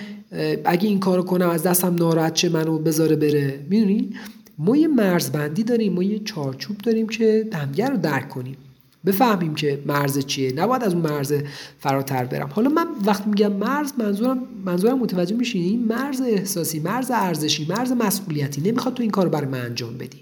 [0.65, 3.60] اگه این کارو کنم از دستم ناراحت چه منو بذاره بره.
[3.69, 4.10] می‌دونی؟
[4.58, 8.58] ما یه مرزبندی داریم ما یه چارچوب داریم که همگر رو درک کنیم.
[9.06, 10.54] بفهمیم که مرز چیه.
[10.54, 11.34] نباید از اون مرز
[11.80, 12.50] فراتر برم.
[12.54, 17.91] حالا من وقتی میگم مرز منظورم منظورم متوجه میشین این مرز احساسی مرز ارزشی مرز
[17.91, 18.62] مسئولیتی.
[18.62, 20.22] نمی‌خواد تو این کار برای من انجام بدی.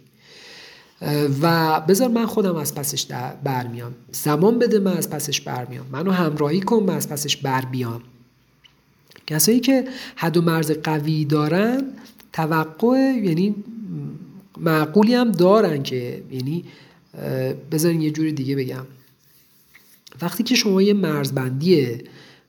[1.41, 3.05] و بذار من خودم از پسش
[3.43, 3.93] برمیام.
[4.11, 5.85] زمان بده من از پسش برمیام.
[5.91, 8.01] منو همراهی کن من از پسش بر بیام.
[9.27, 11.83] کسایی که حد و مرز قوی دارن
[12.33, 13.55] توقع یعنی
[14.57, 16.63] معقولی هم دارن که یعنی
[17.71, 18.85] بذارین یه جوری دیگه بگم.
[20.21, 21.97] وقتی که شما یه مرزبندی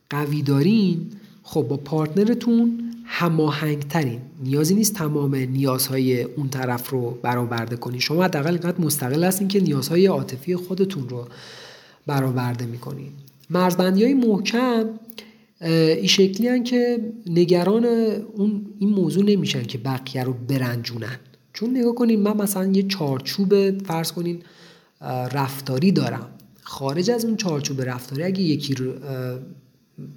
[0.09, 1.11] قوی دارین
[1.43, 4.19] خب با پارتنرتون هماهنگترین.
[4.43, 9.59] نیازی نیست تمام نیازهای اون طرف رو برآورده کنی شما حداقل اینقدر مستقل هستین که
[9.59, 11.27] نیازهای عاطفی خودتون رو
[12.05, 13.11] برآورده می‌کنین.
[13.49, 14.85] مرزبندی های محکم
[15.61, 17.85] این شکلی که نگران
[18.33, 21.19] اون این موضوع نمیشن که بقیه رو برنجونن.
[21.55, 24.41] چون نگاه کنین من مثلا یه چارچوب فرض کنین
[25.31, 26.29] رفتاری دارم.
[26.61, 28.93] خارج از اون چارچوب رفتاری اگه یکی رو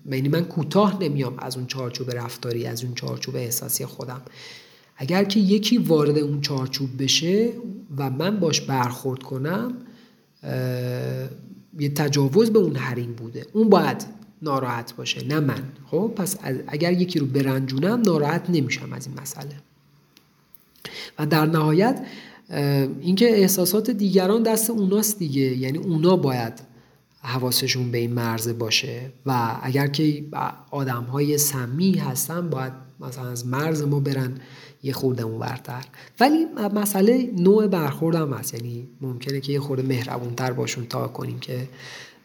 [0.07, 4.21] یعنی من کوتاه نمیام از اون چارچوب رفتاری از اون چارچوب احساسی خودم.
[4.97, 7.53] اگر که یکی وارد اون چارچوب بشه
[7.97, 9.75] و من باش برخورد کنم
[11.79, 13.47] یه تجاوز به اون حریم بوده.
[13.53, 14.07] اون باید
[14.43, 15.63] ناراحت باشه نه من.
[15.87, 16.37] خب پس
[16.67, 19.55] اگر یکی رو برنجونم ناراحت نمیشم از این مسئله.
[21.19, 22.07] و در نهایت
[23.01, 25.43] اینکه احساسات دیگران دست اوناست دیگه.
[25.43, 26.53] یعنی اونا باید
[27.23, 30.25] حواسشون به این مرزه باشه و اگر که
[30.71, 34.41] آدم های سمی هستن باید مثلا از مرز ما برن
[34.83, 35.85] یه خورده ورتر.
[36.21, 38.55] ولی مسئله نوع برخوردم هست.
[38.55, 41.69] یعنی ممکنه که یه خورده مهربونتر باشون تا کنیم که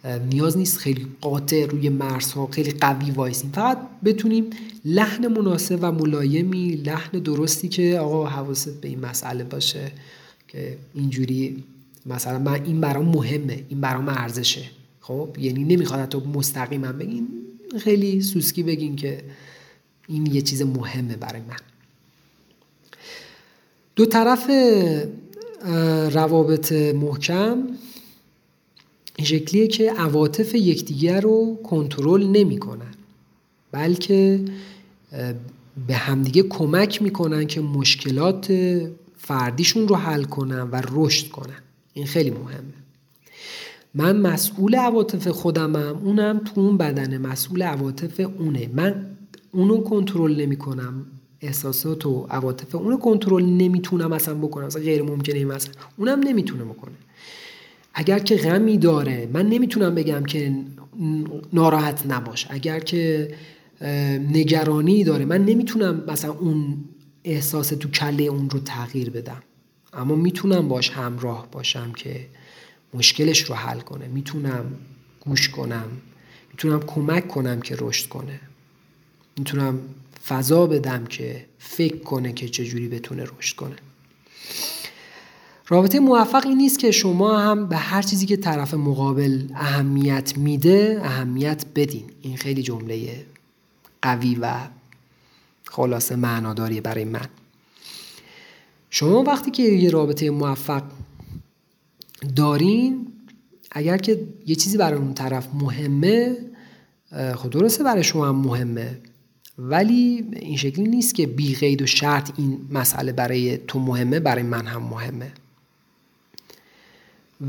[0.04, 3.52] نیاز نیست خیلی قاطع روی مرزها خیلی قوی وایسیم.
[3.52, 4.50] فقط بتونیم
[4.86, 9.92] لحن مناسب و ملایمی لحن درستی که آقا حواست به این مسئله باشه
[10.48, 11.64] که اینجوری
[12.06, 14.62] مثلا من این برام مهمه این برام ارزشه.
[15.02, 17.28] خب؟ یعنی نمی‌خواد تو مستقیما بگین
[17.80, 19.24] خیلی سوسکی بگین که
[20.08, 21.58] این یه چیز مهمه برای من.
[23.96, 24.50] دو طرف
[26.14, 27.64] روابط محکم
[29.16, 32.94] این شکلیه که عواطف یکدیگر رو کنترل نمی‌کنن
[33.72, 34.40] بلکه
[35.88, 38.54] به همدیگه کمک می‌کنن که مشکلات
[39.18, 41.60] فردیشون رو حل کنن و رشد کنن.
[41.94, 42.74] این خیلی مهمه.
[43.94, 48.70] من مسئول عواطف خودمم اونم تو اون بدن مسئول عواطف اونه.
[48.74, 49.06] من
[49.52, 51.06] اونو کنترل نمی‌کنم
[51.42, 54.66] احساسات و عواطف اونو کنترل نمی‌تونم اصلا بکنم.
[54.66, 56.94] اصلا غیر ممکنه مثلا اونم نمی‌تونه بکنه.
[57.94, 60.56] اگر که غمی داره من نمی‌تونم بگم که
[61.54, 62.48] ناراحت نباش.
[62.50, 63.34] اگر که
[64.32, 66.78] نگرانی داره من نمی‌تونم مثلا اون
[67.24, 69.44] احساس تو کله اون رو تغییر بدم.
[69.94, 72.26] اما می‌تونم باش همراه باشم که
[72.94, 74.08] مشکلش رو حل کنه.
[74.08, 74.66] می‌تونم
[75.20, 75.88] گوش کنم.
[76.52, 78.40] می‌تونم کمک کنم که رشد کنه.
[79.38, 79.80] می‌تونم
[80.28, 83.76] فضا بدم که فکر کنه که چجوری بتونه رشد کنه.
[85.68, 91.02] رابطه موفق این نیست که شما هم به هر چیزی که طرف مقابل اهمیت میده
[91.04, 92.04] اهمیت بدین.
[92.22, 93.26] این خیلی جمله
[94.02, 94.54] قوی و
[95.66, 97.28] خلاصه معناداری برای من.
[98.90, 100.84] شما وقتی که یه رابطه موفق
[102.36, 103.08] دارین
[103.72, 106.38] اگر که یه چیزی برای اون طرف مهمه
[107.36, 109.00] خب درسته برای شما هم مهمه.
[109.58, 114.44] ولی این شکلی نیست که بی قید و شرط این مسئله برای تو مهمه برای
[114.44, 115.32] من هم مهمه.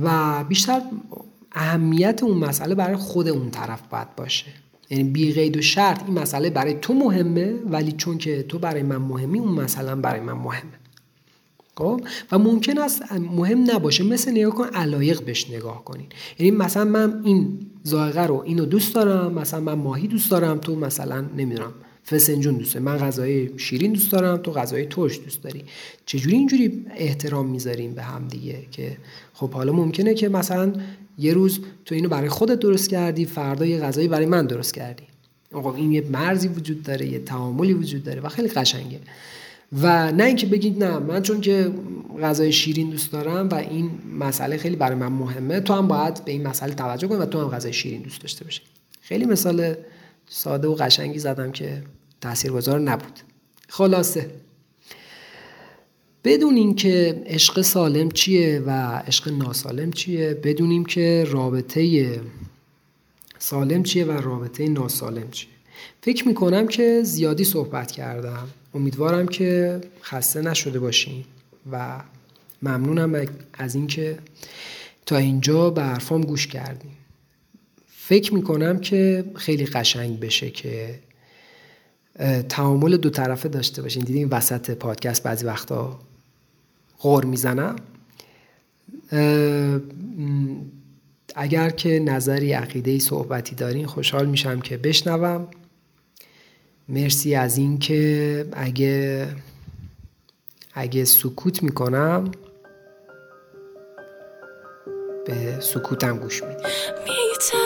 [0.02, 0.82] و بیشتر
[1.52, 4.46] اهمیت اون مسئله برای خود اون طرف باید باشه.
[4.90, 8.82] یعنی بی قید و شرط این مسئله برای تو مهمه ولی چون که تو برای
[8.82, 10.72] من مهمی اون مسئله برای من مهمه.
[11.76, 12.00] خب؟
[12.32, 16.06] و ممکن است مهم نباشه مثل نگاه کن علایق بهش نگاه کنین.
[16.38, 20.76] یعنی مثلا من این زائقه رو اینو دوست دارم مثلا من ماهی دوست دارم تو
[20.76, 21.72] مثلا نمی‌دونم
[22.10, 25.64] فسنجون دوست من غذای شیرین دوست دارم تو غذای ترش دوست داری.
[26.06, 28.96] چجوری اینجوری احترام می‌ذاریم به هم دیگه که
[29.34, 30.72] خب حالا ممکنه که مثلا
[31.18, 35.04] یه روز تو اینو برای خودت درست کردی فردا یه غذایی برای من درست کردی.
[35.52, 39.00] آقا این یه مرزی وجود داره یه تعاملی وجود داره و خیلی قشنگه.
[39.82, 41.70] و نه اینکه بگید نه من چون که
[42.22, 46.32] غذای شیرین دوست دارم و این مسئله خیلی برای من مهمه تو هم باید به
[46.32, 48.60] این مسئله توجه کنی و تو هم غذای شیرین دوست داشته باشی.
[49.00, 49.74] خیلی مثال
[50.26, 51.82] ساده و قشنگی زدم که
[52.20, 53.20] تاثیرگذار نبود.
[53.68, 54.30] خلاصه.
[56.24, 58.70] بدونیم که عشق سالم چیه و
[59.06, 62.20] عشق ناسالم چیه بدونیم که رابطه
[63.38, 65.50] سالم چیه و رابطه ناسالم چیه.
[66.02, 68.48] فکر می‌کنم که زیادی صحبت کردم.
[68.74, 71.24] امیدوارم که خسته نشده باشین
[71.72, 72.02] و
[72.62, 74.18] ممنونم از اینکه
[75.06, 76.96] تا اینجا به حرفام گوش کردیم
[78.08, 80.98] فکر می‌کنم که خیلی قشنگ بشه که
[82.48, 84.04] تعامل دو طرفه داشته باشین.
[84.04, 85.98] دیدین وسط پادکست بعضی وقتا
[87.00, 87.76] غور می‌زنم؟
[91.34, 95.48] اگر که نظری عقیده صحبتی دارین خوشحال میشم که بشنوم.
[96.88, 99.26] مرسی از اینکه اگه
[100.74, 102.30] اگه سکوت می‌کنم
[105.26, 107.23] به سکوتم گوش میدیم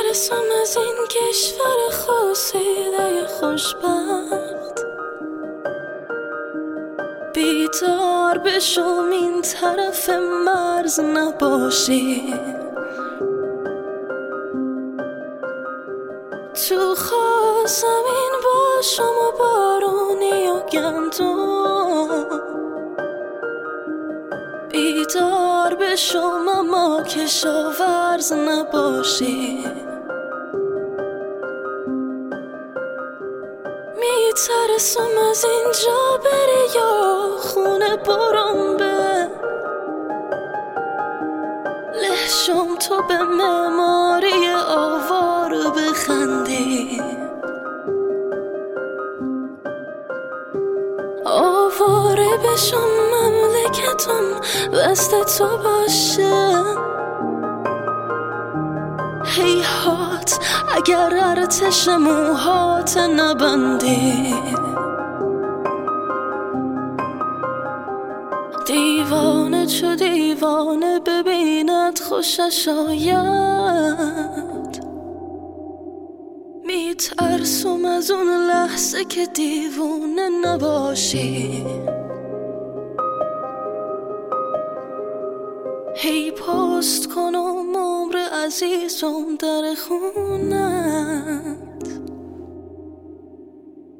[0.09, 4.85] میترسم از این کشور خاصیده خوشبخت.
[7.35, 12.35] بیدار بشم این طرف مرز نباشی.
[16.69, 16.95] تو
[17.67, 22.27] زمین باشم و بارونی و گندم.
[24.69, 29.65] بیدار بشم اما کشاورز نباشی.
[34.39, 39.29] میترسم از اینجا بری یا خونه برم به
[42.03, 47.03] لحشم تو به معماری آوار بخندی.
[51.25, 54.41] آواره بشم مملکتم
[54.73, 56.65] بست تو باشه.
[60.29, 60.41] هیهات
[60.77, 64.35] اگر ارتش موهات نبندی.
[68.67, 73.99] دیوانه چو دیوانه ببیند خوشش آید.
[76.65, 81.65] میترسم از اون لحظه که دیوانه نباشی.
[86.01, 91.59] هی پست کنم عمر عزیزم در خونت.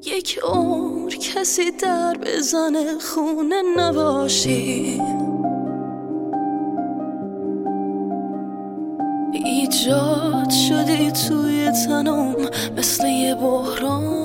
[0.05, 5.01] یک عمر کسی در بزنه خونه نباشی.
[9.33, 12.35] ایجاد شدی توی تنم
[12.77, 14.18] مثل یه بحران.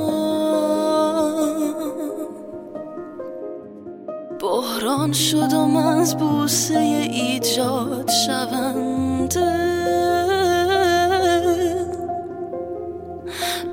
[4.84, 9.54] بحران شدم از بوسه ایجاد شونده.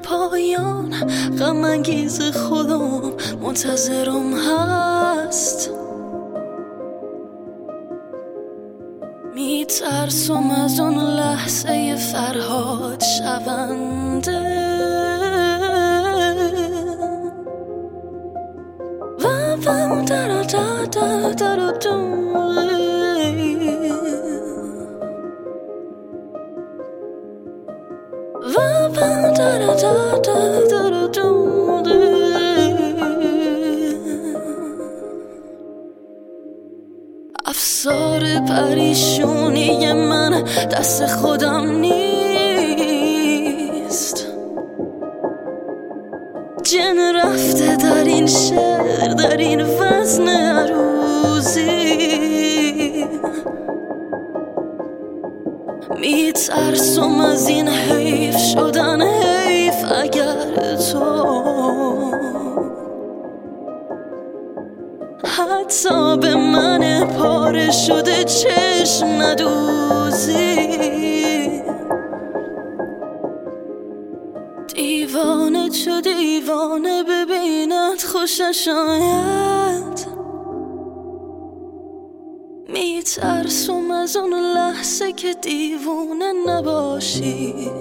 [0.04, 0.94] پایان
[1.40, 3.02] غم انگیز خودم
[3.42, 5.72] منتظرم هست.
[9.36, 14.81] میترسم از اون لحظه فرهاد شونده.
[20.54, 20.58] و
[20.92, 21.22] در
[29.34, 31.10] در در در
[37.46, 42.01] افسار پریشونی من دست خودم نیست.
[46.82, 51.82] جن رفته در این شهر در این وزن عروزی
[56.00, 61.32] میترسم از این حیف شدن حیف اگر تو
[65.26, 70.71] حتی به من پاره شده چشم ندوزی
[76.02, 80.08] دیوانه ببیند خوشش آید.
[82.68, 87.72] میترسم از اون لحظه که دیوانه نباشی.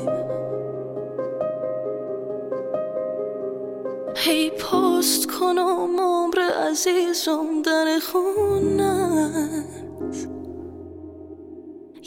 [4.17, 9.65] هی پست کنم عمر عزیزم در خونت.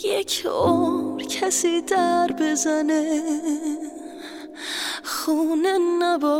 [0.04, 3.24] یک عمر کسی در بزنه.
[5.04, 6.34] خونه نباشی.